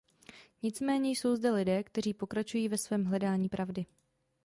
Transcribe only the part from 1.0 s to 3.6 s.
jsou zde lidé, kteří pokračují ve svém hledání